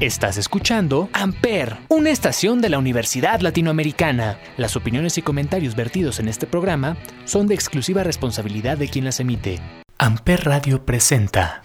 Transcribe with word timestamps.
Estás 0.00 0.38
escuchando 0.38 1.10
Amper, 1.12 1.76
una 1.88 2.08
estación 2.08 2.62
de 2.62 2.70
la 2.70 2.78
Universidad 2.78 3.40
Latinoamericana. 3.40 4.40
Las 4.56 4.74
opiniones 4.74 5.18
y 5.18 5.22
comentarios 5.22 5.76
vertidos 5.76 6.20
en 6.20 6.28
este 6.28 6.46
programa 6.46 6.96
son 7.26 7.46
de 7.46 7.54
exclusiva 7.54 8.02
responsabilidad 8.02 8.78
de 8.78 8.88
quien 8.88 9.04
las 9.04 9.20
emite. 9.20 9.60
Amper 9.98 10.46
Radio 10.46 10.86
presenta. 10.86 11.60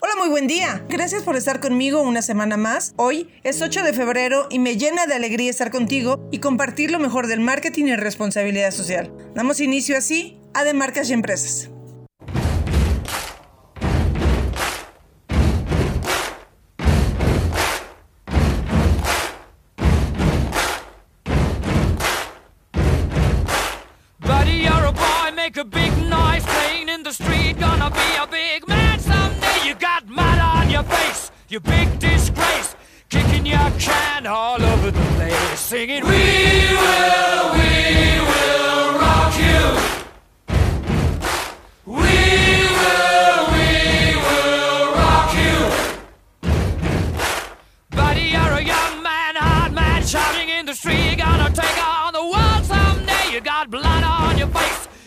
Hola, 0.00 0.14
muy 0.18 0.30
buen 0.30 0.48
día. 0.48 0.84
Gracias 0.88 1.22
por 1.22 1.36
estar 1.36 1.60
conmigo 1.60 2.02
una 2.02 2.22
semana 2.22 2.56
más. 2.56 2.92
Hoy 2.96 3.30
es 3.44 3.62
8 3.62 3.84
de 3.84 3.92
febrero 3.92 4.48
y 4.50 4.58
me 4.58 4.76
llena 4.76 5.06
de 5.06 5.14
alegría 5.14 5.50
estar 5.50 5.70
contigo 5.70 6.28
y 6.32 6.38
compartir 6.38 6.90
lo 6.90 6.98
mejor 6.98 7.28
del 7.28 7.38
marketing 7.38 7.84
y 7.84 7.94
responsabilidad 7.94 8.72
social. 8.72 9.12
Damos 9.32 9.60
inicio 9.60 9.96
así 9.96 10.40
a 10.54 10.64
De 10.64 10.74
Marcas 10.74 11.08
y 11.08 11.12
Empresas. 11.12 11.70
A 25.56 25.64
big 25.64 25.96
noise 26.08 26.44
playing 26.44 26.88
in 26.90 27.02
the 27.02 27.12
street. 27.12 27.58
Gonna 27.58 27.90
be 27.90 28.16
a 28.20 28.26
big 28.26 28.68
man 28.68 28.98
someday. 28.98 29.66
You 29.66 29.74
got 29.74 30.06
mud 30.06 30.38
on 30.38 30.68
your 30.68 30.82
face, 30.82 31.30
you 31.48 31.58
big 31.60 31.98
disgrace. 31.98 32.76
Kicking 33.08 33.46
your 33.46 33.70
can 33.78 34.26
all 34.26 34.62
over 34.62 34.90
the 34.90 35.00
place, 35.16 35.60
singing, 35.60 36.04
We 36.04 36.10
will, 36.10 37.52
we 37.54 38.20
will 38.30 38.98
rock 38.98 39.32
you. 39.38 39.62
We 41.86 42.18
will, 42.80 43.40
we 43.56 44.16
will 44.26 44.92
rock 45.00 45.30
you. 45.42 45.56
Buddy, 47.96 48.26
you're 48.34 48.54
a 48.60 48.62
young 48.62 49.02
man, 49.02 49.36
hard 49.36 49.72
man, 49.72 50.04
shouting 50.04 50.50
in 50.50 50.66
the 50.66 50.74
street. 50.74 51.16
Gonna 51.16 51.50
take 51.50 51.78
on 51.82 52.12
the 52.12 52.22
world 52.22 52.64
someday. 52.66 53.32
You 53.32 53.40
got 53.40 53.70
blood 53.70 54.04
on 54.04 54.36
your 54.36 54.48
face 54.48 54.87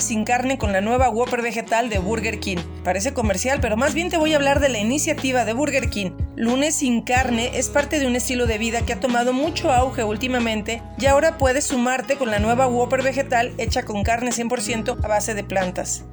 Sin 0.00 0.24
carne 0.24 0.56
con 0.56 0.72
la 0.72 0.80
nueva 0.80 1.10
Whopper 1.10 1.42
vegetal 1.42 1.90
de 1.90 1.98
Burger 1.98 2.40
King. 2.40 2.56
Parece 2.82 3.12
comercial, 3.12 3.58
pero 3.60 3.76
más 3.76 3.92
bien 3.92 4.08
te 4.08 4.16
voy 4.16 4.32
a 4.32 4.36
hablar 4.36 4.58
de 4.58 4.70
la 4.70 4.78
iniciativa 4.78 5.44
de 5.44 5.52
Burger 5.52 5.90
King. 5.90 6.12
Lunes 6.36 6.76
sin 6.76 7.02
carne 7.02 7.50
es 7.54 7.68
parte 7.68 8.00
de 8.00 8.06
un 8.06 8.16
estilo 8.16 8.46
de 8.46 8.56
vida 8.56 8.80
que 8.80 8.94
ha 8.94 9.00
tomado 9.00 9.34
mucho 9.34 9.70
auge 9.70 10.02
últimamente 10.02 10.82
y 10.98 11.04
ahora 11.04 11.36
puedes 11.36 11.66
sumarte 11.66 12.16
con 12.16 12.30
la 12.30 12.38
nueva 12.38 12.66
Whopper 12.66 13.02
vegetal 13.02 13.52
hecha 13.58 13.82
con 13.82 14.02
carne 14.02 14.30
100% 14.30 15.04
a 15.04 15.06
base 15.06 15.34
de 15.34 15.44
plantas. 15.44 16.04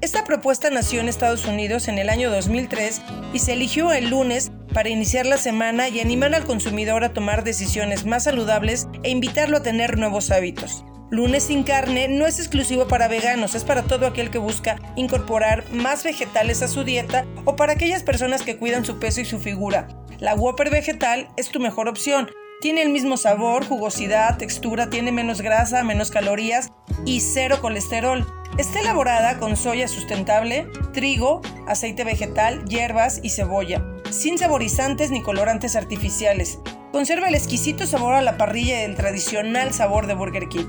Esta 0.00 0.24
propuesta 0.24 0.68
nació 0.70 1.00
en 1.00 1.08
Estados 1.08 1.46
Unidos 1.46 1.86
en 1.86 1.98
el 1.98 2.10
año 2.10 2.28
2003 2.28 3.02
y 3.32 3.38
se 3.38 3.52
eligió 3.52 3.92
el 3.92 4.10
lunes 4.10 4.50
para 4.74 4.88
iniciar 4.88 5.26
la 5.26 5.36
semana 5.36 5.88
y 5.88 6.00
animar 6.00 6.34
al 6.34 6.44
consumidor 6.44 7.04
a 7.04 7.12
tomar 7.12 7.44
decisiones 7.44 8.04
más 8.04 8.24
saludables 8.24 8.88
e 9.04 9.10
invitarlo 9.10 9.58
a 9.58 9.62
tener 9.62 9.96
nuevos 9.96 10.32
hábitos. 10.32 10.84
Lunes 11.12 11.42
sin 11.42 11.62
carne 11.62 12.08
no 12.08 12.26
es 12.26 12.38
exclusivo 12.38 12.88
para 12.88 13.06
veganos, 13.06 13.54
es 13.54 13.64
para 13.64 13.82
todo 13.82 14.06
aquel 14.06 14.30
que 14.30 14.38
busca 14.38 14.76
incorporar 14.96 15.62
más 15.70 16.04
vegetales 16.04 16.62
a 16.62 16.68
su 16.68 16.84
dieta 16.84 17.26
o 17.44 17.54
para 17.54 17.74
aquellas 17.74 18.02
personas 18.02 18.40
que 18.40 18.56
cuidan 18.56 18.86
su 18.86 18.98
peso 18.98 19.20
y 19.20 19.26
su 19.26 19.38
figura. 19.38 19.88
La 20.20 20.34
Whopper 20.34 20.70
vegetal 20.70 21.28
es 21.36 21.50
tu 21.50 21.60
mejor 21.60 21.86
opción. 21.86 22.30
Tiene 22.62 22.80
el 22.80 22.88
mismo 22.88 23.18
sabor, 23.18 23.66
jugosidad, 23.66 24.38
textura, 24.38 24.88
tiene 24.88 25.12
menos 25.12 25.42
grasa, 25.42 25.84
menos 25.84 26.10
calorías 26.10 26.72
y 27.04 27.20
cero 27.20 27.58
colesterol. 27.60 28.26
Está 28.56 28.80
elaborada 28.80 29.38
con 29.38 29.58
soya 29.58 29.88
sustentable, 29.88 30.66
trigo, 30.94 31.42
aceite 31.66 32.04
vegetal, 32.04 32.64
hierbas 32.64 33.20
y 33.22 33.28
cebolla, 33.28 33.84
sin 34.08 34.38
saborizantes 34.38 35.10
ni 35.10 35.22
colorantes 35.22 35.76
artificiales. 35.76 36.58
Conserva 36.90 37.28
el 37.28 37.34
exquisito 37.34 37.86
sabor 37.86 38.14
a 38.14 38.22
la 38.22 38.38
parrilla 38.38 38.80
y 38.80 38.84
el 38.84 38.96
tradicional 38.96 39.74
sabor 39.74 40.06
de 40.06 40.14
Burger 40.14 40.48
King. 40.48 40.68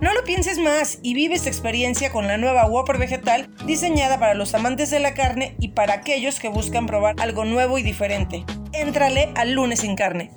No 0.00 0.14
lo 0.14 0.24
pienses 0.24 0.58
más 0.58 0.98
y 1.02 1.12
vive 1.12 1.34
esta 1.34 1.50
experiencia 1.50 2.10
con 2.10 2.26
la 2.26 2.38
nueva 2.38 2.64
Whopper 2.66 2.96
vegetal 2.96 3.50
diseñada 3.66 4.18
para 4.18 4.32
los 4.32 4.54
amantes 4.54 4.90
de 4.90 4.98
la 4.98 5.12
carne 5.12 5.56
y 5.60 5.68
para 5.68 5.92
aquellos 5.92 6.40
que 6.40 6.48
buscan 6.48 6.86
probar 6.86 7.16
algo 7.18 7.44
nuevo 7.44 7.76
y 7.76 7.82
diferente. 7.82 8.44
Éntrale 8.72 9.30
al 9.36 9.52
lunes 9.52 9.80
sin 9.80 9.96
carne. 9.96 10.30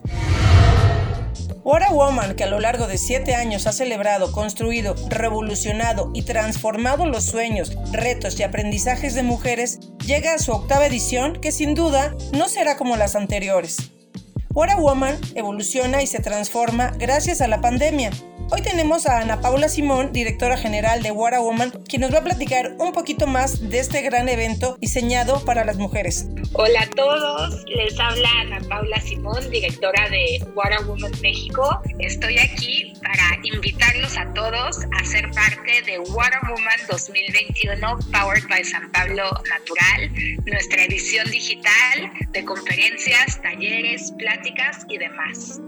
What 1.64 1.82
a 1.84 1.92
Woman, 1.94 2.36
que 2.36 2.44
a 2.44 2.48
lo 2.48 2.60
largo 2.60 2.88
de 2.88 2.98
7 2.98 3.36
años 3.36 3.66
ha 3.66 3.72
celebrado, 3.72 4.34
construido, 4.34 4.96
revolucionado 5.08 6.12
y 6.14 6.24
transformado 6.24 7.06
los 7.06 7.24
sueños, 7.24 7.72
retos 7.94 8.38
y 8.38 8.44
aprendizajes 8.44 9.16
de 9.16 9.24
mujeres, 9.24 9.80
llega 10.06 10.34
a 10.34 10.40
su 10.40 10.52
octava 10.52 10.86
edición 10.86 11.40
que 11.40 11.54
sin 11.54 11.74
duda 11.74 12.14
no 12.34 12.50
será 12.50 12.76
como 12.76 12.98
las 12.98 13.16
anteriores. 13.16 13.78
What 14.54 14.72
a 14.72 14.76
Woman 14.76 15.18
evoluciona 15.36 16.04
y 16.04 16.08
se 16.08 16.20
transforma 16.20 16.92
gracias 17.00 17.40
a 17.40 17.48
la 17.48 17.62
pandemia. 17.62 18.12
Hoy 18.56 18.62
tenemos 18.62 19.08
a 19.08 19.18
Ana 19.18 19.42
Paula 19.42 19.68
Simón, 19.68 20.14
directora 20.14 20.58
general 20.58 21.02
de 21.02 21.10
a 21.10 21.40
Woman, 21.40 21.72
quien 21.90 22.04
nos 22.04 22.14
va 22.14 22.20
a 22.20 22.24
platicar 22.24 22.76
un 22.78 22.92
poquito 22.92 23.26
más 23.26 23.72
de 23.72 23.80
este 23.80 24.04
gran 24.04 24.30
evento 24.30 24.78
diseñado 24.80 25.44
para 25.44 25.66
las 25.66 25.78
mujeres. 25.78 26.28
Hola 26.54 26.82
a 26.82 26.90
todos, 26.92 27.66
les 27.66 28.00
habla 28.00 28.30
Ana 28.42 28.62
Paula 28.70 29.02
Simón, 29.02 29.50
directora 29.50 30.08
de 30.10 30.46
a 30.56 30.86
Woman 30.86 31.12
México. 31.24 31.82
Estoy 31.98 32.38
aquí 32.38 32.94
para 33.02 33.40
invitarlos 33.42 34.16
a 34.20 34.32
todos 34.36 34.78
a 35.02 35.04
ser 35.04 35.32
parte 35.32 35.82
de 35.88 35.96
a 35.96 36.00
Woman 36.02 36.80
2021 36.92 38.00
Powered 38.12 38.48
by 38.50 38.64
San 38.64 38.92
Pablo 38.92 39.32
Natural, 39.50 40.12
nuestra 40.46 40.84
edición 40.84 41.28
digital 41.32 42.14
de 42.32 42.46
conferencias, 42.46 43.42
talleres, 43.42 44.12
pláticas 44.20 44.86
y 44.90 45.00
demás. 45.00 45.60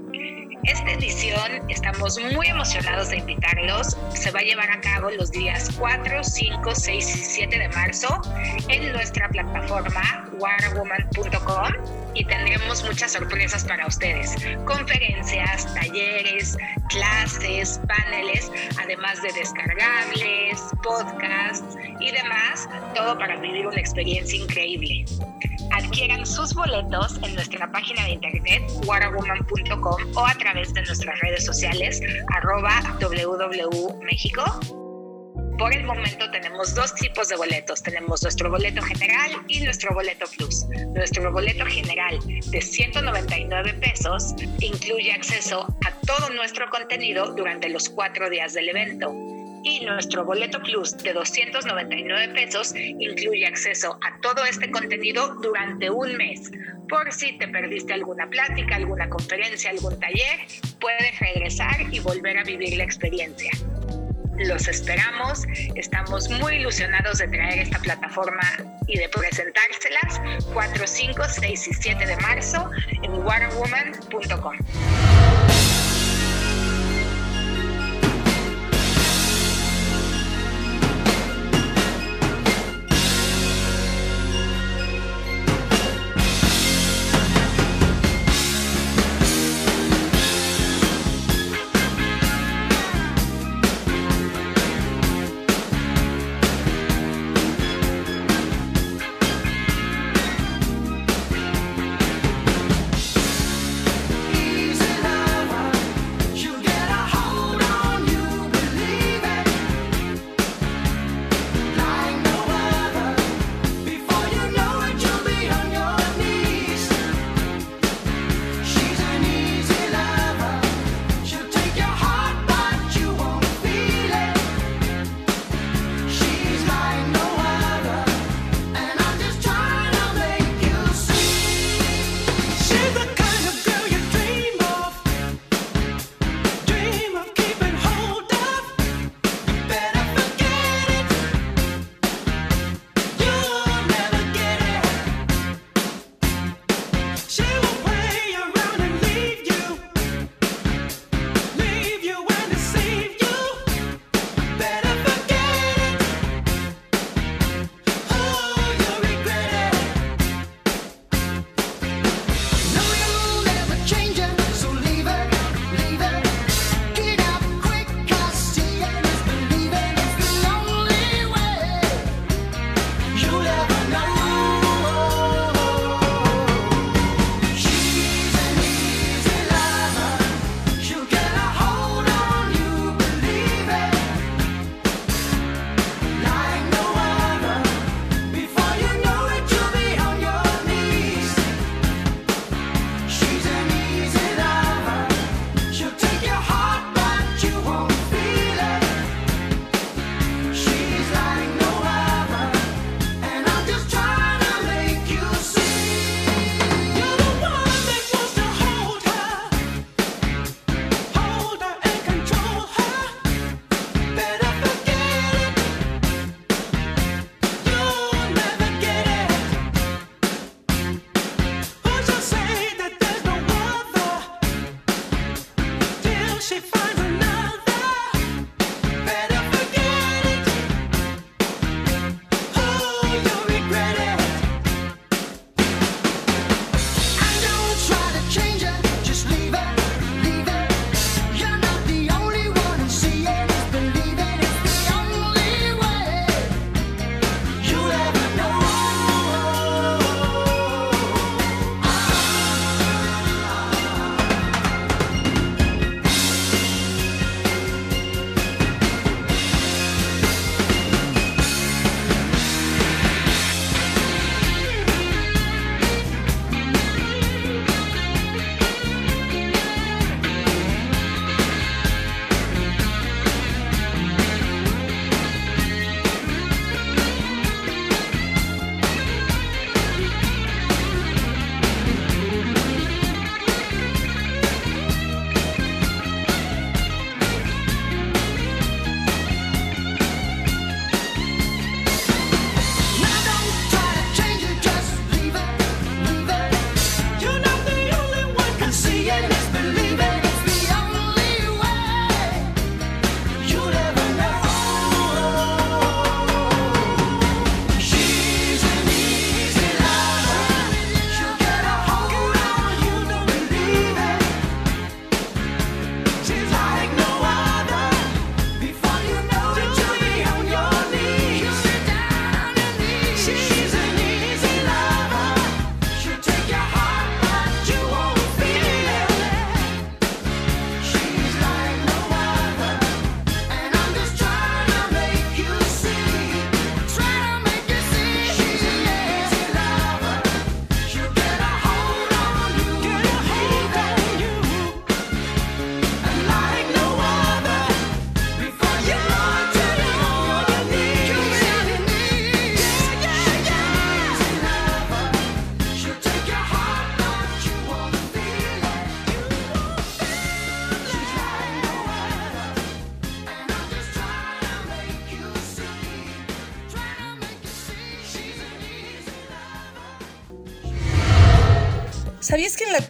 Esta 0.65 0.93
edición 0.93 1.69
estamos 1.69 2.17
muy 2.33 2.47
emocionados 2.47 3.09
de 3.09 3.17
invitarlos. 3.17 3.95
Se 4.15 4.31
va 4.31 4.39
a 4.39 4.43
llevar 4.43 4.71
a 4.71 4.81
cabo 4.81 5.11
los 5.11 5.31
días 5.31 5.69
4, 5.77 6.23
5, 6.23 6.75
6 6.75 7.15
y 7.15 7.23
7 7.23 7.59
de 7.59 7.69
marzo 7.69 8.21
en 8.67 8.91
nuestra 8.91 9.29
plataforma 9.29 10.27
warawoman.com 10.39 11.71
y 12.15 12.25
tendremos 12.25 12.83
muchas 12.83 13.11
sorpresas 13.11 13.63
para 13.63 13.85
ustedes. 13.85 14.35
Conferencias, 14.65 15.71
talleres, 15.75 16.57
clases, 16.89 17.79
paneles, 17.87 18.51
además 18.81 19.21
de 19.21 19.33
descargables, 19.33 20.63
podcasts 20.81 21.77
y 21.99 22.11
demás, 22.11 22.67
todo 22.95 23.17
para 23.19 23.37
vivir 23.37 23.67
una 23.67 23.79
experiencia 23.79 24.39
increíble. 24.41 25.05
Adquieran 25.75 26.25
sus 26.25 26.53
boletos 26.53 27.19
en 27.21 27.35
nuestra 27.35 27.69
página 27.69 28.05
de 28.05 28.11
internet 28.11 28.63
warawoman.com 28.85 29.95
o 30.15 30.25
a 30.25 30.33
través 30.35 30.73
de 30.73 30.81
nuestras 30.83 31.19
redes 31.19 31.45
sociales 31.45 31.99
arroba 32.33 32.81
Por 35.57 35.73
el 35.73 35.83
momento 35.83 36.31
tenemos 36.31 36.73
dos 36.75 36.95
tipos 36.95 37.27
de 37.27 37.35
boletos. 37.35 37.83
Tenemos 37.83 38.23
nuestro 38.23 38.49
boleto 38.49 38.81
general 38.83 39.31
y 39.49 39.59
nuestro 39.59 39.93
boleto 39.93 40.25
plus. 40.37 40.65
Nuestro 40.93 41.29
boleto 41.33 41.65
general 41.65 42.19
de 42.25 42.61
199 42.61 43.73
pesos 43.73 44.33
incluye 44.61 45.11
acceso 45.11 45.67
a 45.85 45.91
todo 46.07 46.29
nuestro 46.29 46.69
contenido 46.69 47.33
durante 47.33 47.67
los 47.67 47.89
cuatro 47.89 48.29
días 48.29 48.53
del 48.53 48.69
evento 48.69 49.34
y 49.65 49.83
nuestro 49.83 50.23
boleto 50.23 50.61
plus 50.61 50.95
de 50.97 51.11
299 51.11 52.33
pesos 52.33 52.73
incluye 52.75 53.47
acceso 53.47 53.97
a 54.01 54.21
todo 54.21 54.45
este 54.45 54.69
contenido 54.69 55.35
durante 55.41 55.89
un 55.89 56.15
mes. 56.15 56.51
Por 56.87 57.11
si 57.11 57.37
te 57.39 57.47
perdiste 57.47 57.93
alguna 57.93 58.29
plática, 58.29 58.75
alguna 58.75 59.09
conferencia, 59.09 59.71
algún 59.71 59.99
taller, 59.99 60.45
puedes 60.79 61.19
regresar 61.19 61.81
y 61.91 61.99
volver 61.99 62.37
a 62.37 62.43
vivir 62.43 62.77
la 62.77 62.83
experiencia. 62.83 63.49
Los 64.37 64.67
esperamos, 64.67 65.47
estamos 65.73 66.29
muy 66.29 66.57
ilusionados 66.57 67.17
de 67.17 67.27
traer 67.27 67.59
esta 67.59 67.79
plataforma 67.79 68.43
y 68.85 68.99
de 68.99 69.09
presentárselas 69.09 70.43
4, 70.53 70.85
5, 70.85 71.23
6 71.27 71.67
y 71.67 71.73
7 71.73 72.05
de 72.05 72.17
marzo 72.17 72.69
en 73.01 73.13
waterwoman.com. 73.13 75.44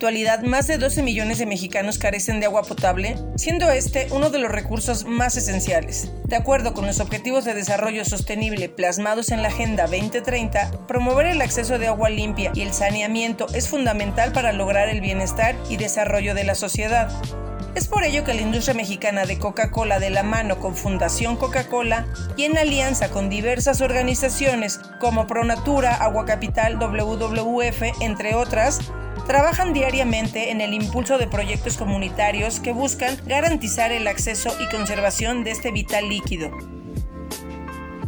actualidad 0.05 0.43
más 0.43 0.67
de 0.67 0.77
12 0.77 1.01
millones 1.01 1.39
de 1.39 1.47
mexicanos 1.47 1.97
carecen 1.97 2.39
de 2.39 2.45
agua 2.45 2.62
potable, 2.62 3.17
siendo 3.38 3.71
este 3.71 4.07
uno 4.12 4.29
de 4.29 4.38
los 4.38 4.51
recursos 4.51 5.03
más 5.05 5.35
esenciales? 5.35 6.12
De 6.25 6.35
acuerdo 6.35 6.75
con 6.75 6.85
los 6.85 7.00
Objetivos 7.00 7.43
de 7.43 7.55
Desarrollo 7.55 8.05
Sostenible 8.05 8.69
plasmados 8.69 9.31
en 9.31 9.41
la 9.41 9.47
Agenda 9.47 9.88
2030, 9.88 10.85
promover 10.88 11.25
el 11.25 11.41
acceso 11.41 11.79
de 11.79 11.88
agua 11.88 12.12
limpia 12.12 12.51
y 12.53 12.62
el 12.62 12.71
saneamiento 12.71 13.47
es 13.55 13.67
fundamental 13.67 14.31
para 14.31 14.53
lograr 14.53 14.89
el 14.89 15.01
bienestar 15.01 15.55
y 15.71 15.77
desarrollo 15.77 16.35
de 16.35 16.43
la 16.43 16.53
sociedad. 16.53 17.09
Es 17.74 17.88
por 17.88 18.03
ello 18.03 18.24
que 18.24 18.35
la 18.35 18.41
industria 18.41 18.75
mexicana 18.75 19.25
de 19.25 19.39
Coca-Cola 19.39 19.97
de 19.97 20.12
la 20.12 20.21
mano 20.21 20.59
con 20.59 20.75
Fundación 20.75 21.35
Coca-Cola 21.35 22.05
y 22.38 22.43
en 22.43 22.59
alianza 22.59 23.09
con 23.09 23.27
diversas 23.27 23.81
organizaciones 23.81 24.79
como 25.00 25.25
Pronatura, 25.25 25.95
Agua 25.95 26.25
Capital, 26.25 26.77
WWF, 26.77 27.81
entre 28.01 28.35
otras, 28.35 28.81
trabajan 29.25 29.74
diariamente 29.74 30.51
en 30.51 30.62
el 30.62 30.74
impulso 30.74 31.17
de 31.17 31.27
proyectos 31.27 31.77
comunitarios 31.77 32.60
que 32.60 32.72
buscan 32.72 33.17
garantizar 33.25 33.91
el 33.91 34.08
acceso 34.08 34.55
y 34.60 34.70
conservación 34.70 35.44
de 35.44 35.51
este 35.51 35.72
vital 35.72 36.10
líquido. 36.10 36.51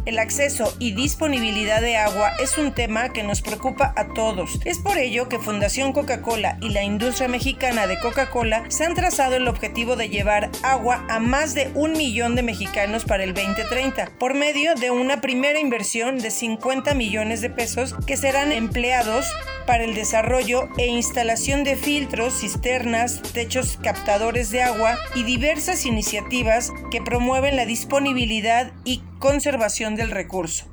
El 0.08 0.18
acceso 0.18 0.74
y 0.78 0.92
disponibilidad 0.92 1.82
de 1.82 1.98
agua 1.98 2.32
es 2.42 2.56
un 2.56 2.72
tema 2.72 3.10
que 3.10 3.22
nos 3.22 3.42
preocupa 3.42 3.92
a 3.94 4.14
todos. 4.14 4.58
Es 4.64 4.78
por 4.78 4.96
ello 4.96 5.28
que 5.28 5.38
Fundación 5.38 5.92
Coca-Cola 5.92 6.56
y 6.62 6.70
la 6.70 6.82
industria 6.82 7.28
mexicana 7.28 7.86
de 7.86 7.98
Coca-Cola 7.98 8.64
se 8.68 8.86
han 8.86 8.94
trazado 8.94 9.36
el 9.36 9.46
objetivo 9.48 9.96
de 9.96 10.08
llevar 10.08 10.50
agua 10.62 11.04
a 11.10 11.18
más 11.18 11.52
de 11.52 11.70
un 11.74 11.92
millón 11.92 12.36
de 12.36 12.42
mexicanos 12.42 13.04
para 13.04 13.22
el 13.22 13.34
2030, 13.34 14.12
por 14.18 14.32
medio 14.32 14.74
de 14.76 14.90
una 14.90 15.20
primera 15.20 15.58
inversión 15.58 16.16
de 16.16 16.30
50 16.30 16.94
millones 16.94 17.42
de 17.42 17.50
pesos 17.50 17.94
que 18.06 18.16
serán 18.16 18.50
empleados 18.50 19.26
para 19.68 19.84
el 19.84 19.94
desarrollo 19.94 20.70
e 20.78 20.86
instalación 20.86 21.62
de 21.62 21.76
filtros, 21.76 22.40
cisternas, 22.40 23.20
techos 23.34 23.76
captadores 23.76 24.50
de 24.50 24.62
agua 24.62 24.96
y 25.14 25.24
diversas 25.24 25.84
iniciativas 25.84 26.72
que 26.90 27.02
promueven 27.02 27.54
la 27.54 27.66
disponibilidad 27.66 28.72
y 28.86 29.02
conservación 29.18 29.94
del 29.94 30.10
recurso. 30.10 30.64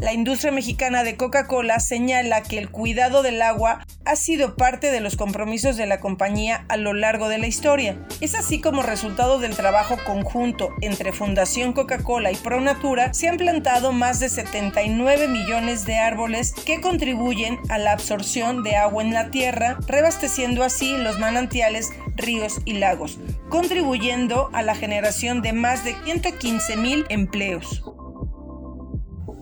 La 0.00 0.14
industria 0.14 0.50
mexicana 0.50 1.04
de 1.04 1.18
Coca-Cola 1.18 1.78
señala 1.78 2.42
que 2.42 2.56
el 2.56 2.70
cuidado 2.70 3.22
del 3.22 3.42
agua 3.42 3.84
ha 4.06 4.16
sido 4.16 4.56
parte 4.56 4.90
de 4.90 5.00
los 5.00 5.14
compromisos 5.14 5.76
de 5.76 5.84
la 5.84 6.00
compañía 6.00 6.64
a 6.68 6.78
lo 6.78 6.94
largo 6.94 7.28
de 7.28 7.36
la 7.36 7.46
historia. 7.46 7.98
Es 8.22 8.34
así 8.34 8.62
como 8.62 8.80
resultado 8.80 9.38
del 9.38 9.54
trabajo 9.54 9.98
conjunto 10.06 10.70
entre 10.80 11.12
Fundación 11.12 11.74
Coca-Cola 11.74 12.32
y 12.32 12.36
ProNatura 12.36 13.12
se 13.12 13.28
han 13.28 13.36
plantado 13.36 13.92
más 13.92 14.20
de 14.20 14.30
79 14.30 15.28
millones 15.28 15.84
de 15.84 15.98
árboles 15.98 16.54
que 16.64 16.80
contribuyen 16.80 17.58
a 17.68 17.76
la 17.76 17.92
absorción 17.92 18.62
de 18.62 18.76
agua 18.76 19.02
en 19.02 19.12
la 19.12 19.30
tierra, 19.30 19.76
rebasteciendo 19.86 20.64
así 20.64 20.96
los 20.96 21.18
manantiales, 21.18 21.90
ríos 22.16 22.62
y 22.64 22.72
lagos, 22.72 23.18
contribuyendo 23.50 24.48
a 24.54 24.62
la 24.62 24.74
generación 24.74 25.42
de 25.42 25.52
más 25.52 25.84
de 25.84 25.94
115 26.04 26.76
mil 26.78 27.04
empleos. 27.10 27.82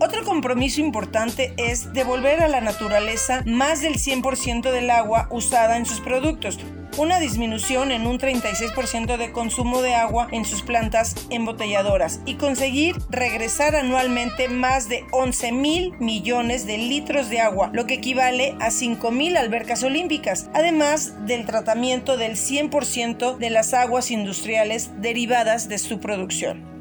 Otro 0.01 0.23
compromiso 0.23 0.79
importante 0.79 1.53
es 1.57 1.91
devolver 1.91 2.41
a 2.41 2.47
la 2.47 2.61
naturaleza 2.61 3.43
más 3.45 3.81
del 3.81 3.95
100% 3.95 4.71
del 4.71 4.89
agua 4.91 5.27
usada 5.29 5.75
en 5.75 5.85
sus 5.85 5.99
productos, 5.99 6.57
una 6.97 7.19
disminución 7.19 7.91
en 7.91 8.07
un 8.07 8.17
36% 8.17 9.17
de 9.17 9.31
consumo 9.33 9.81
de 9.81 9.95
agua 9.95 10.29
en 10.31 10.45
sus 10.45 10.61
plantas 10.61 11.27
embotelladoras 11.29 12.21
y 12.25 12.35
conseguir 12.35 12.95
regresar 13.09 13.75
anualmente 13.75 14.47
más 14.47 14.87
de 14.87 15.03
11 15.11 15.51
mil 15.51 15.93
millones 15.99 16.65
de 16.65 16.77
litros 16.77 17.29
de 17.29 17.41
agua, 17.41 17.69
lo 17.73 17.85
que 17.85 17.95
equivale 17.95 18.55
a 18.61 18.71
5 18.71 19.11
mil 19.11 19.35
albercas 19.35 19.83
olímpicas, 19.83 20.49
además 20.53 21.25
del 21.25 21.45
tratamiento 21.45 22.15
del 22.15 22.37
100% 22.37 23.35
de 23.35 23.49
las 23.49 23.73
aguas 23.73 24.11
industriales 24.11 24.91
derivadas 25.01 25.67
de 25.67 25.77
su 25.77 25.99
producción. 25.99 26.78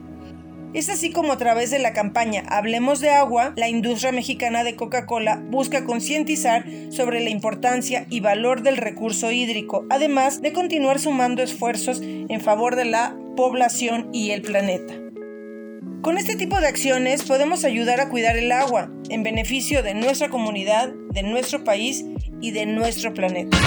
Es 0.75 0.91
así 0.91 1.11
como 1.11 1.33
a 1.33 1.39
través 1.39 1.71
de 1.71 1.79
la 1.79 1.95
campaña 1.95 2.43
Hablemos 2.47 3.01
de 3.01 3.09
agua, 3.09 3.55
la 3.57 3.69
industria 3.69 4.13
mexicana 4.13 4.65
de 4.65 4.77
Coca-Cola 4.77 5.43
busca 5.49 5.87
concientizar 5.87 6.65
sobre 6.91 7.21
la 7.21 7.31
importancia 7.31 8.07
y 8.11 8.21
valor 8.21 8.63
del 8.63 8.77
recurso 8.77 9.31
hídrico, 9.31 9.87
además 9.89 10.43
de 10.43 10.53
continuar 10.53 10.99
sumando 11.01 11.43
esfuerzos 11.43 12.03
en 12.03 12.41
favor 12.43 12.77
de 12.77 12.85
la 12.85 13.17
población 13.35 14.11
y 14.13 14.31
el 14.31 14.43
planeta. 14.43 14.95
Con 16.03 16.19
este 16.19 16.37
tipo 16.37 16.61
de 16.61 16.69
acciones 16.69 17.23
podemos 17.23 17.65
ayudar 17.65 18.01
a 18.01 18.11
cuidar 18.11 18.37
el 18.37 18.53
agua 18.53 18.91
en 19.09 19.23
beneficio 19.23 19.83
de 19.83 19.95
nuestra 19.95 20.29
comunidad, 20.29 20.93
de 21.13 21.23
nuestro 21.23 21.65
país 21.65 22.05
y 22.41 22.51
de 22.51 22.67
nuestro 22.67 23.15
planeta. 23.15 23.59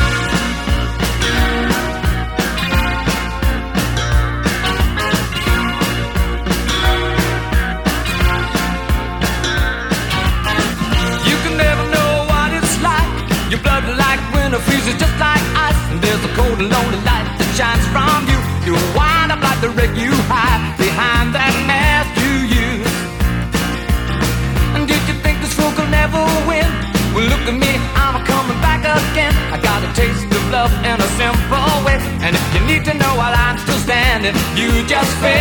You 34.56 34.84
just 34.88 35.12
fade 35.22 35.41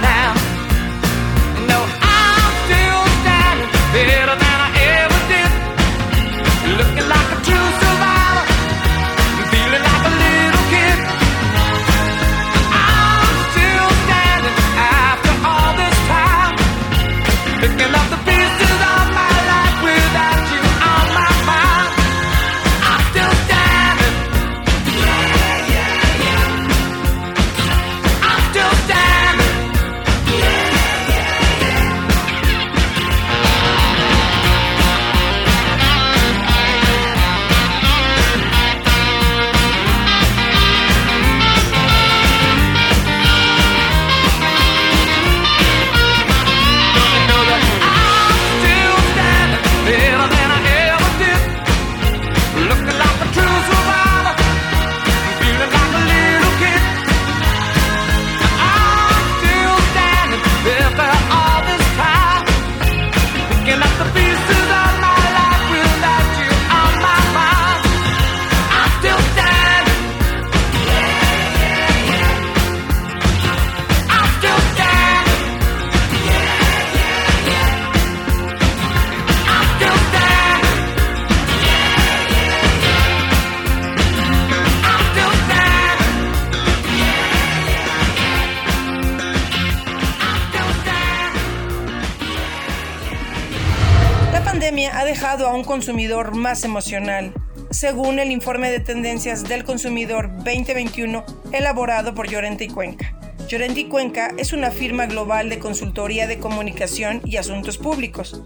un 95.61 95.67
consumidor 95.67 96.35
más 96.35 96.63
emocional, 96.63 97.35
según 97.69 98.17
el 98.17 98.31
informe 98.31 98.71
de 98.71 98.79
tendencias 98.79 99.43
del 99.43 99.63
consumidor 99.63 100.31
2021 100.37 101.23
elaborado 101.51 102.15
por 102.15 102.27
Llorente 102.27 102.63
y 102.63 102.67
Cuenca. 102.67 103.15
Llorente 103.47 103.81
y 103.81 103.85
Cuenca 103.85 104.31
es 104.37 104.53
una 104.53 104.71
firma 104.71 105.05
global 105.05 105.49
de 105.49 105.59
consultoría 105.59 106.25
de 106.25 106.39
comunicación 106.39 107.21
y 107.25 107.37
asuntos 107.37 107.77
públicos. 107.77 108.41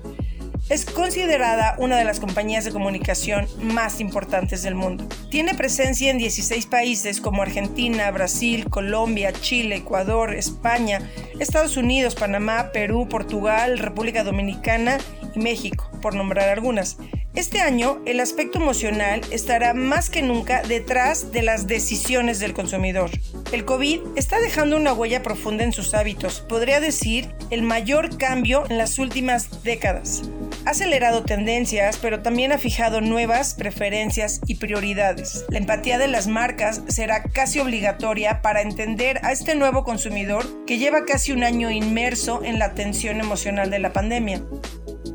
Es 0.67 0.83
considerada 0.83 1.75
una 1.77 1.95
de 1.95 2.03
las 2.03 2.19
compañías 2.19 2.65
de 2.65 2.71
comunicación 2.71 3.47
más 3.61 4.01
importantes 4.01 4.61
del 4.63 4.75
mundo. 4.75 5.07
Tiene 5.29 5.53
presencia 5.53 6.11
en 6.11 6.17
16 6.17 6.65
países 6.65 7.21
como 7.21 7.43
Argentina, 7.43 8.11
Brasil, 8.11 8.69
Colombia, 8.69 9.31
Chile, 9.31 9.77
Ecuador, 9.77 10.35
España, 10.35 10.99
Estados 11.39 11.77
Unidos, 11.77 12.15
Panamá, 12.15 12.71
Perú, 12.73 13.07
Portugal, 13.07 13.77
República 13.77 14.25
Dominicana 14.25 14.97
y 15.33 15.39
México, 15.39 15.89
por 16.05 16.13
nombrar 16.13 16.49
algunas. 16.49 16.97
Este 17.33 17.61
año, 17.61 17.99
el 18.05 18.19
aspecto 18.19 18.59
emocional 18.59 19.21
estará 19.31 19.73
más 19.73 20.11
que 20.11 20.21
nunca 20.21 20.61
detrás 20.61 21.31
de 21.31 21.41
las 21.41 21.65
decisiones 21.65 22.37
del 22.37 22.53
consumidor. 22.53 23.09
El 23.51 23.65
COVID 23.65 24.01
está 24.15 24.39
dejando 24.39 24.77
una 24.77 24.93
huella 24.93 25.23
profunda 25.23 25.63
en 25.63 25.73
sus 25.73 25.95
hábitos, 25.95 26.41
podría 26.41 26.79
decir 26.79 27.33
el 27.49 27.63
mayor 27.63 28.19
cambio 28.19 28.65
en 28.69 28.77
las 28.77 28.99
últimas 28.99 29.63
décadas. 29.63 30.21
Ha 30.67 30.71
acelerado 30.71 31.23
tendencias, 31.23 31.97
pero 31.97 32.21
también 32.21 32.51
ha 32.51 32.59
fijado 32.59 33.01
nuevas 33.01 33.55
preferencias 33.55 34.41
y 34.45 34.55
prioridades. 34.55 35.43
La 35.49 35.57
empatía 35.57 35.97
de 35.97 36.07
las 36.07 36.27
marcas 36.27 36.83
será 36.87 37.23
casi 37.23 37.59
obligatoria 37.59 38.43
para 38.43 38.61
entender 38.61 39.19
a 39.23 39.31
este 39.31 39.55
nuevo 39.55 39.83
consumidor 39.83 40.45
que 40.67 40.77
lleva 40.77 41.05
casi 41.05 41.31
un 41.31 41.43
año 41.43 41.71
inmerso 41.71 42.43
en 42.43 42.59
la 42.59 42.75
tensión 42.75 43.19
emocional 43.19 43.71
de 43.71 43.79
la 43.79 43.91
pandemia. 43.91 44.43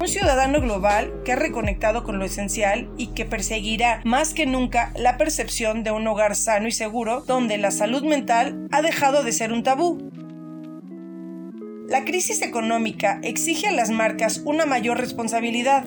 Un 0.01 0.09
ciudadano 0.09 0.63
global 0.63 1.13
que 1.27 1.33
ha 1.33 1.37
reconectado 1.37 2.05
con 2.05 2.19
lo 2.19 2.25
esencial 2.25 2.89
y 2.97 3.09
que 3.09 3.27
perseguirá 3.27 4.01
más 4.07 4.33
que 4.33 4.47
nunca 4.47 4.95
la 4.97 5.19
percepción 5.19 5.85
de 5.85 5.91
un 5.91 6.07
hogar 6.07 6.37
sano 6.37 6.69
y 6.69 6.73
seguro 6.73 7.21
donde 7.21 7.59
la 7.59 7.71
salud 7.71 8.03
mental 8.03 8.67
ha 8.73 8.81
dejado 8.81 9.23
de 9.23 9.33
ser 9.33 9.53
un 9.53 9.63
tabú. 9.63 10.11
La 11.87 12.07
crisis 12.07 12.41
económica 12.41 13.21
exige 13.23 13.69
a 13.69 13.73
las 13.73 13.91
marcas 13.91 14.41
una 14.47 14.65
mayor 14.65 14.97
responsabilidad. 14.97 15.85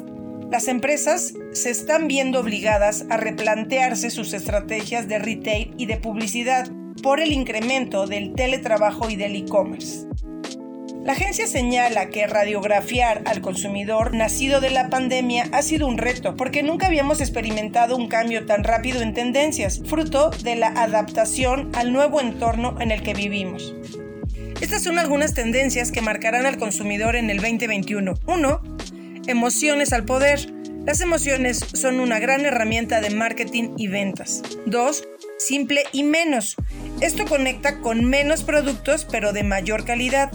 Las 0.52 0.68
empresas 0.68 1.34
se 1.54 1.72
están 1.72 2.08
viendo 2.08 2.40
obligadas 2.40 3.06
a 3.10 3.18
replantearse 3.18 4.12
sus 4.12 4.34
estrategias 4.34 5.08
de 5.08 5.18
retail 5.18 5.74
y 5.76 5.88
de 5.88 5.98
publicidad 5.98 6.70
por 7.02 7.20
el 7.20 7.32
incremento 7.32 8.06
del 8.06 8.36
teletrabajo 8.36 9.10
y 9.10 9.16
del 9.16 9.36
e-commerce. 9.38 10.13
La 11.06 11.14
agencia 11.14 11.48
señala 11.48 12.10
que 12.10 12.26
radiografiar 12.28 13.24
al 13.26 13.42
consumidor 13.42 14.16
nacido 14.16 14.62
de 14.62 14.70
la 14.70 14.90
pandemia 14.90 15.50
ha 15.52 15.62
sido 15.62 15.86
un 15.86 15.98
reto, 15.98 16.38
porque 16.38 16.64
nunca 16.64 16.88
habíamos 16.88 17.20
experimentado 17.20 17.98
un 17.98 18.08
cambio 18.08 18.46
tan 18.46 18.64
rápido 18.64 19.02
en 19.02 19.14
tendencias, 19.14 19.82
fruto 19.86 20.30
de 20.44 20.56
la 20.56 20.68
adaptación 20.68 21.72
al 21.76 21.92
nuevo 21.92 22.22
entorno 22.22 22.80
en 22.80 22.92
el 22.92 23.04
que 23.04 23.14
vivimos. 23.14 23.76
Estas 24.62 24.82
son 24.82 24.98
algunas 24.98 25.34
tendencias 25.34 25.92
que 25.92 26.02
marcarán 26.02 26.46
al 26.46 26.58
consumidor 26.58 27.18
en 27.18 27.30
el 27.30 27.42
2021. 27.42 28.14
1. 28.26 28.62
Emociones 29.28 29.92
al 29.92 30.06
poder. 30.06 30.54
Las 30.86 31.02
emociones 31.02 31.66
son 31.74 32.00
una 32.00 32.20
gran 32.20 32.46
herramienta 32.46 33.02
de 33.02 33.10
marketing 33.10 33.72
y 33.78 33.88
ventas. 33.88 34.42
2. 34.68 35.04
Simple 35.38 35.84
y 35.92 36.04
menos. 36.04 36.56
Esto 37.02 37.26
conecta 37.26 37.80
con 37.80 38.06
menos 38.06 38.44
productos 38.44 39.06
pero 39.12 39.34
de 39.34 39.44
mayor 39.44 39.84
calidad. 39.84 40.32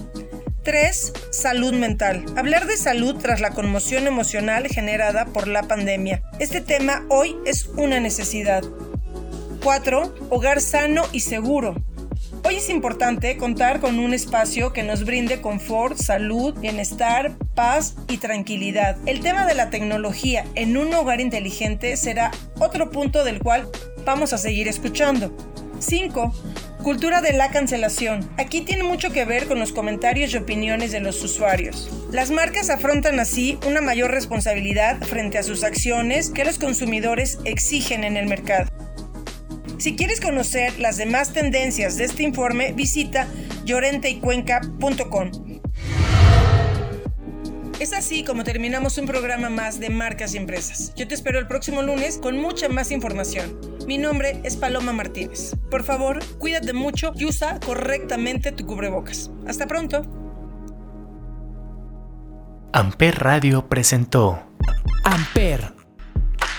3. 0.62 1.12
Salud 1.30 1.72
mental. 1.72 2.24
Hablar 2.36 2.66
de 2.66 2.76
salud 2.76 3.16
tras 3.16 3.40
la 3.40 3.50
conmoción 3.50 4.06
emocional 4.06 4.66
generada 4.68 5.26
por 5.26 5.48
la 5.48 5.62
pandemia. 5.62 6.22
Este 6.38 6.60
tema 6.60 7.04
hoy 7.08 7.36
es 7.46 7.66
una 7.76 8.00
necesidad. 8.00 8.62
4. 9.62 10.14
Hogar 10.30 10.60
sano 10.60 11.04
y 11.12 11.20
seguro. 11.20 11.74
Hoy 12.44 12.56
es 12.56 12.70
importante 12.70 13.36
contar 13.36 13.80
con 13.80 13.98
un 13.98 14.14
espacio 14.14 14.72
que 14.72 14.82
nos 14.82 15.04
brinde 15.04 15.40
confort, 15.40 15.96
salud, 15.96 16.54
bienestar, 16.58 17.36
paz 17.54 17.96
y 18.08 18.18
tranquilidad. 18.18 18.96
El 19.06 19.20
tema 19.20 19.46
de 19.46 19.54
la 19.54 19.70
tecnología 19.70 20.44
en 20.54 20.76
un 20.76 20.92
hogar 20.94 21.20
inteligente 21.20 21.96
será 21.96 22.30
otro 22.58 22.90
punto 22.90 23.24
del 23.24 23.40
cual 23.40 23.68
vamos 24.04 24.32
a 24.32 24.38
seguir 24.38 24.68
escuchando. 24.68 25.36
5. 25.78 26.32
Cultura 26.88 27.20
de 27.20 27.34
la 27.34 27.50
cancelación. 27.50 28.30
Aquí 28.38 28.62
tiene 28.62 28.82
mucho 28.82 29.12
que 29.12 29.26
ver 29.26 29.46
con 29.46 29.58
los 29.58 29.72
comentarios 29.72 30.32
y 30.32 30.38
opiniones 30.38 30.90
de 30.90 31.00
los 31.00 31.22
usuarios. 31.22 31.90
Las 32.10 32.30
marcas 32.30 32.70
afrontan 32.70 33.20
así 33.20 33.58
una 33.66 33.82
mayor 33.82 34.10
responsabilidad 34.10 34.98
frente 35.02 35.36
a 35.36 35.42
sus 35.42 35.64
acciones 35.64 36.30
que 36.30 36.46
los 36.46 36.58
consumidores 36.58 37.40
exigen 37.44 38.04
en 38.04 38.16
el 38.16 38.26
mercado. 38.26 38.70
Si 39.76 39.96
quieres 39.96 40.18
conocer 40.22 40.78
las 40.78 40.96
demás 40.96 41.34
tendencias 41.34 41.98
de 41.98 42.04
este 42.04 42.22
informe, 42.22 42.72
visita 42.72 43.28
llorenteycuenca.com. 43.66 45.60
Es 47.80 47.92
así 47.92 48.24
como 48.24 48.44
terminamos 48.44 48.96
un 48.96 49.04
programa 49.04 49.50
más 49.50 49.78
de 49.78 49.90
marcas 49.90 50.32
y 50.32 50.38
empresas. 50.38 50.94
Yo 50.96 51.06
te 51.06 51.14
espero 51.14 51.38
el 51.38 51.48
próximo 51.48 51.82
lunes 51.82 52.16
con 52.16 52.38
mucha 52.38 52.70
más 52.70 52.90
información. 52.92 53.77
Mi 53.88 53.96
nombre 53.96 54.42
es 54.44 54.58
Paloma 54.58 54.92
Martínez. 54.92 55.56
Por 55.70 55.82
favor, 55.82 56.18
cuídate 56.36 56.74
mucho 56.74 57.12
y 57.16 57.24
usa 57.24 57.58
correctamente 57.58 58.52
tu 58.52 58.66
cubrebocas. 58.66 59.30
Hasta 59.46 59.66
pronto. 59.66 60.02
Amper 62.74 63.18
Radio 63.18 63.66
presentó 63.66 64.42
Amper, 65.04 65.72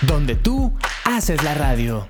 donde 0.02 0.34
tú 0.34 0.72
haces 1.04 1.44
la 1.44 1.54
radio. 1.54 2.08